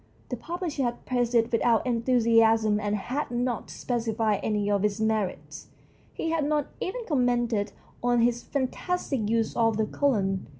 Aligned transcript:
The 0.29 0.35
publisher 0.35 0.81
had 0.81 1.05
praised 1.05 1.35
it 1.35 1.51
without 1.51 1.85
enthusiasm 1.85 2.79
and 2.79 2.95
had 2.95 3.29
not 3.29 3.69
specified 3.69 4.39
any 4.41 4.67
of 4.67 4.83
its 4.83 4.99
merits; 4.99 5.67
he 6.11 6.31
had 6.31 6.43
not 6.43 6.65
even 6.79 7.01
com 7.07 7.23
mented 7.27 7.71
on 8.01 8.21
his 8.21 8.41
fantastic 8.41 9.29
use 9.29 9.55
of 9.55 9.77
the 9.77 9.85
colon. 9.85 10.47